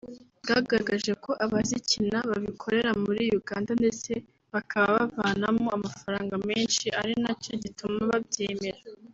bwagaragaje 0.41 1.11
ko 1.23 1.31
abazikina 1.45 2.17
babikorera 2.29 2.91
muri 3.03 3.23
Uganda 3.39 3.71
ndetse 3.81 4.11
bakaba 4.53 4.93
bavanamo 5.15 5.65
amafaranga 5.77 6.33
menshi 6.49 6.85
ari 7.01 7.13
nacyo 7.23 7.51
gituma 7.63 7.99
babyemera 8.11 8.81